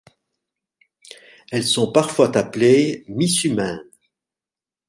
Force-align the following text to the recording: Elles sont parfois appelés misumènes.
Elles 1.51 1.63
sont 1.63 1.91
parfois 1.91 2.35
appelés 2.35 3.05
misumènes. 3.07 3.85